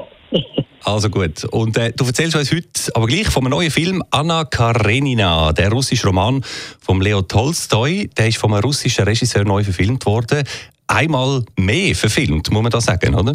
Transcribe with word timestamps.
Also 0.84 1.10
gut. 1.10 1.44
Und 1.44 1.76
äh, 1.76 1.92
du 1.94 2.06
erzählst 2.06 2.34
uns 2.34 2.50
heute 2.50 2.94
aber 2.94 3.06
gleich 3.06 3.26
von 3.28 3.42
einem 3.42 3.50
neuen 3.50 3.70
Film 3.70 4.02
Anna 4.10 4.44
Karenina, 4.44 5.52
der 5.52 5.70
russische 5.70 6.06
Roman 6.06 6.42
von 6.80 7.02
Leo 7.02 7.20
Tolstoi. 7.20 8.08
Der 8.16 8.28
ist 8.28 8.38
vom 8.38 8.54
russischen 8.54 9.04
Regisseur 9.04 9.44
neu 9.44 9.64
verfilmt 9.64 10.06
worden. 10.06 10.44
Einmal 10.86 11.44
mehr 11.58 11.94
verfilmt, 11.94 12.50
muss 12.50 12.62
man 12.62 12.70
da 12.70 12.80
sagen, 12.80 13.14
oder? 13.14 13.34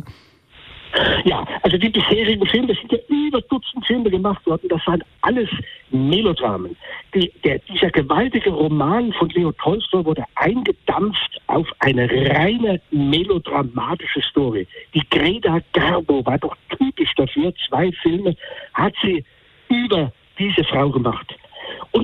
Ja, 1.23 1.45
also 1.61 1.77
die 1.77 1.89
bisherigen 1.89 2.45
Filme, 2.47 2.67
das 2.67 2.77
sind 2.77 2.91
ja 2.91 2.97
über 3.07 3.41
Dutzend 3.41 3.85
Filme 3.85 4.09
gemacht 4.09 4.45
worden, 4.45 4.67
das 4.69 4.85
waren 4.85 5.03
alles 5.21 5.49
Melodramen. 5.89 6.75
Die, 7.13 7.31
der, 7.43 7.59
dieser 7.59 7.89
gewaltige 7.89 8.49
Roman 8.49 9.13
von 9.13 9.29
Leo 9.29 9.51
Tolstoi 9.53 10.03
wurde 10.03 10.23
eingedampft 10.35 11.41
auf 11.47 11.67
eine 11.79 12.09
reine 12.09 12.81
melodramatische 12.91 14.21
Story. 14.21 14.67
Die 14.93 15.07
Greta 15.09 15.59
Garbo 15.73 16.25
war 16.25 16.37
doch 16.37 16.55
typisch 16.77 17.13
dafür, 17.15 17.53
zwei 17.67 17.91
Filme 18.01 18.35
hat 18.73 18.93
sie 19.01 19.23
über 19.69 20.11
diese 20.37 20.63
Frau 20.63 20.89
gemacht. 20.89 21.35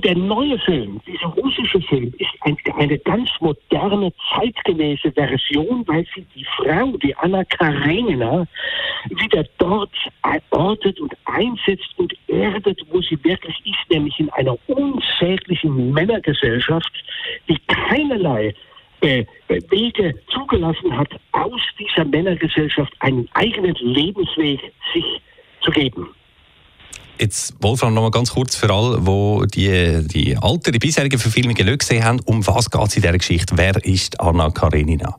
Der 0.08 0.16
neue 0.16 0.58
Film, 0.60 1.02
dieser 1.06 1.28
russische 1.28 1.82
Film, 1.82 2.14
ist 2.18 2.30
ein, 2.40 2.56
eine 2.78 2.98
ganz 2.98 3.30
moderne, 3.42 4.14
zeitgemäße 4.34 5.12
Version, 5.12 5.86
weil 5.86 6.06
sie 6.16 6.26
die 6.34 6.46
Frau, 6.56 6.96
die 7.04 7.14
Anna 7.18 7.44
Karenina, 7.44 8.48
wieder 9.10 9.44
dort 9.58 9.92
ortet 10.52 10.98
und 11.02 11.14
einsetzt 11.26 11.90
und 11.98 12.14
erdet, 12.30 12.80
wo 12.90 13.02
sie 13.02 13.22
wirklich 13.22 13.60
ist, 13.66 13.92
nämlich 13.92 14.18
in 14.18 14.30
einer 14.30 14.58
unsäglichen 14.68 15.92
Männergesellschaft, 15.92 16.94
die 17.50 17.60
keinerlei 17.68 18.56
äh, 19.02 19.26
Wege 19.50 20.14
zugelassen 20.30 20.98
hat, 20.98 21.10
aus 21.34 21.62
dieser 21.78 22.06
Männergesellschaft 22.06 22.94
einen 23.00 23.28
eigenen 23.34 23.76
Lebensweg 23.82 24.72
sich 24.94 25.22
zu 25.60 25.70
geben. 25.72 26.08
Jetzt, 27.20 27.56
Wolfram, 27.64 27.96
noch 27.96 28.04
mal 28.04 28.12
ganz 28.12 28.32
kurz 28.32 28.56
für 28.56 28.72
alle, 28.72 28.98
die 29.48 30.04
die, 30.08 30.08
die 30.08 30.38
alte, 30.38 30.72
die 30.72 30.78
bisherigen 30.78 31.18
Verfilmungen 31.18 31.66
nicht 31.66 31.80
gesehen 31.80 32.04
haben. 32.04 32.20
Um 32.26 32.46
was 32.46 32.70
geht 32.70 32.82
es 32.82 32.96
in 32.96 33.02
dieser 33.02 33.18
Geschichte? 33.18 33.58
Wer 33.58 33.76
ist 33.84 34.20
Anna 34.22 34.52
Karenina? 34.52 35.16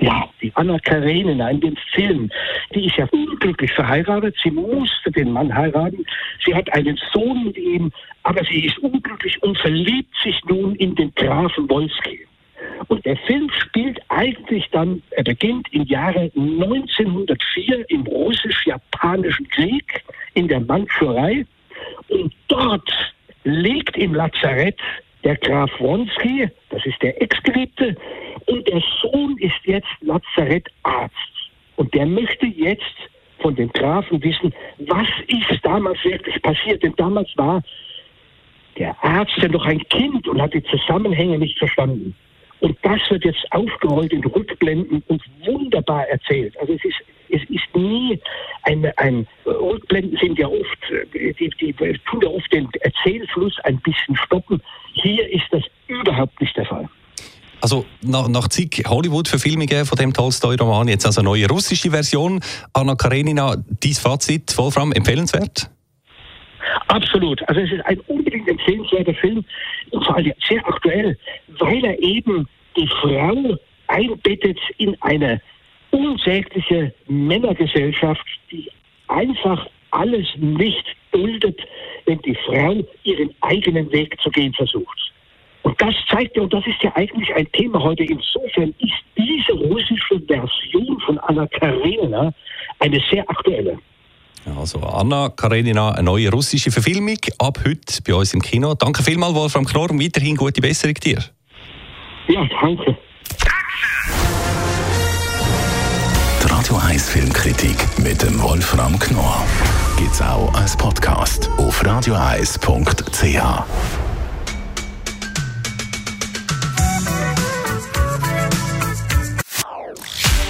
Ja, 0.00 0.28
die 0.42 0.52
Anna 0.54 0.78
Karenina 0.80 1.48
in 1.48 1.60
dem 1.60 1.76
Film, 1.92 2.30
die 2.74 2.86
ist 2.86 2.96
ja 2.96 3.06
unglücklich 3.10 3.72
verheiratet. 3.72 4.36
Sie 4.42 4.50
musste 4.50 5.10
den 5.10 5.32
Mann 5.32 5.54
heiraten. 5.54 6.04
Sie 6.44 6.54
hat 6.54 6.70
einen 6.74 6.98
Sohn 7.12 7.44
mit 7.44 7.56
ihm, 7.56 7.90
aber 8.22 8.44
sie 8.44 8.66
ist 8.66 8.78
unglücklich 8.80 9.42
und 9.42 9.56
verliebt 9.58 10.14
sich 10.22 10.38
nun 10.44 10.74
in 10.76 10.94
den 10.94 11.12
Grafen 11.14 11.70
Wolski. 11.70 12.26
Und 12.88 13.04
der 13.06 13.16
Film 13.16 13.50
spielt 13.50 13.98
eigentlich 14.08 14.68
dann, 14.72 15.02
er 15.10 15.24
beginnt 15.24 15.68
im 15.72 15.84
Jahre 15.84 16.30
1904 16.36 17.90
im 17.90 18.06
russisch-japanischen 18.06 19.48
Krieg 19.48 20.04
in 20.38 20.48
der 20.48 20.60
Mandschurei. 20.60 21.44
Und 22.08 22.32
dort 22.46 22.88
liegt 23.44 23.96
im 23.96 24.14
Lazarett 24.14 24.78
der 25.24 25.36
Graf 25.36 25.70
Wronski, 25.80 26.48
das 26.70 26.86
ist 26.86 27.02
der 27.02 27.20
Ex-Geliebte, 27.20 27.96
und 28.46 28.66
der 28.68 28.80
Sohn 29.02 29.36
ist 29.38 29.60
jetzt 29.64 29.88
Lazarettarzt. 30.00 31.14
Und 31.76 31.92
der 31.92 32.06
möchte 32.06 32.46
jetzt 32.46 32.96
von 33.40 33.54
dem 33.56 33.70
Grafen 33.72 34.22
wissen, 34.22 34.54
was 34.78 35.08
ist 35.26 35.64
damals 35.64 36.02
wirklich 36.04 36.40
passiert. 36.42 36.82
Denn 36.82 36.94
damals 36.96 37.28
war 37.36 37.62
der 38.78 38.96
Arzt 39.02 39.36
ja 39.38 39.48
noch 39.48 39.66
ein 39.66 39.80
Kind 39.88 40.26
und 40.28 40.40
hat 40.40 40.54
die 40.54 40.62
Zusammenhänge 40.62 41.38
nicht 41.38 41.58
verstanden. 41.58 42.14
Und 42.60 42.76
das 42.82 43.00
wird 43.08 43.24
jetzt 43.24 43.44
aufgerollt 43.50 44.12
in 44.12 44.24
Rückblenden 44.24 45.02
und 45.06 45.22
wunderbar 45.44 46.08
erzählt. 46.08 46.58
Also 46.60 46.72
es 46.72 46.84
ist, 46.84 46.96
es 47.30 47.42
ist 47.50 47.76
nie 47.76 48.18
ein, 48.62 48.90
ein 48.96 49.26
Rückblenden 49.46 50.18
sind 50.20 50.38
ja 50.38 50.48
oft, 50.48 51.14
äh, 51.14 51.32
die, 51.34 51.50
die 51.60 51.72
tun 51.72 52.20
ja 52.22 52.28
oft 52.28 52.52
den 52.52 52.68
Erzählfluss 52.80 53.54
ein 53.64 53.78
bisschen 53.80 54.16
stoppen. 54.16 54.60
Hier 54.94 55.28
ist 55.32 55.46
das 55.50 55.62
überhaupt 55.86 56.40
nicht 56.40 56.56
der 56.56 56.66
Fall. 56.66 56.88
Also 57.60 57.84
nach, 58.02 58.28
nach 58.28 58.48
zig 58.48 58.84
Hollywood-Verfilmungen 58.86 59.84
von 59.84 59.98
dem 59.98 60.12
Tolstoi-Roman, 60.12 60.88
jetzt 60.88 61.06
also 61.06 61.20
eine 61.20 61.28
neue 61.28 61.48
russische 61.48 61.90
Version. 61.90 62.40
Anna 62.72 62.94
Karenina, 62.94 63.56
dein 63.56 63.92
Fazit, 63.92 64.56
Wolfram, 64.56 64.92
empfehlenswert? 64.92 65.70
Absolut. 66.88 67.46
Also 67.48 67.60
es 67.60 67.72
ist 67.72 67.84
ein 67.86 68.00
unbedingt 68.06 68.48
empfehlenswerter 68.48 69.14
Film 69.14 69.44
und 69.90 70.04
vor 70.04 70.16
allem 70.16 70.32
sehr 70.48 70.66
aktuell, 70.66 71.16
weil 71.58 71.84
er 71.84 71.98
eben 72.02 72.48
die 72.76 72.88
Frau 72.88 73.56
einbettet 73.88 74.58
in 74.78 74.96
eine 75.02 75.40
unsägliche 75.90 76.92
Männergesellschaft, 77.06 78.24
die 78.50 78.70
einfach 79.08 79.66
alles 79.90 80.26
nicht 80.36 80.84
duldet, 81.12 81.60
wenn 82.06 82.20
die 82.22 82.36
Frau 82.46 82.76
ihren 83.04 83.34
eigenen 83.40 83.90
Weg 83.92 84.18
zu 84.20 84.30
gehen 84.30 84.52
versucht. 84.54 85.12
Und 85.62 85.80
das 85.80 85.94
zeigt 86.10 86.36
ja, 86.36 86.42
und 86.42 86.52
das 86.52 86.66
ist 86.66 86.82
ja 86.82 86.92
eigentlich 86.94 87.34
ein 87.34 87.50
Thema 87.52 87.82
heute, 87.82 88.04
insofern 88.04 88.74
ist 88.78 88.94
diese 89.16 89.52
russische 89.52 90.20
Version 90.26 91.00
von 91.00 91.18
Anna 91.18 91.46
Karenina 91.46 92.32
eine 92.78 93.00
sehr 93.10 93.28
aktuelle. 93.28 93.78
Also 94.56 94.80
Anna 94.80 95.30
Karenina, 95.30 95.92
eine 95.92 96.04
neue 96.04 96.30
russische 96.30 96.70
Verfilmung, 96.70 97.16
ab 97.38 97.58
heute 97.66 98.02
bei 98.06 98.14
uns 98.14 98.34
im 98.34 98.42
Kino. 98.42 98.74
Danke 98.74 99.02
vielmals, 99.02 99.34
Wolfram 99.34 99.64
Knorr, 99.64 99.90
und 99.90 100.02
weiterhin 100.02 100.36
gute 100.36 100.60
Besserung 100.60 100.94
dir. 100.94 101.22
Ja, 102.28 102.46
danke. 102.60 102.96
Die 106.42 106.46
Radio 106.50 106.76
1 106.76 107.10
Filmkritik 107.10 107.76
mit 107.98 108.22
dem 108.22 108.40
Wolfram 108.42 108.98
Knorr 108.98 109.44
gibt's 109.98 110.22
auch 110.22 110.52
als 110.54 110.76
Podcast 110.76 111.50
auf 111.58 111.82
radio1.ch. 111.82 113.97